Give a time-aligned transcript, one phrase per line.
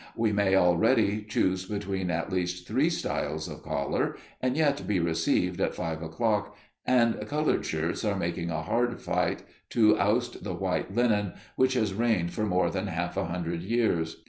[0.15, 5.61] We may already choose between at least three styles of collar and yet be received
[5.61, 10.95] at five o'clock, and coloured shirts are making a hard fight to oust the white
[10.95, 14.17] linen which has reigned for more than half a hundred years.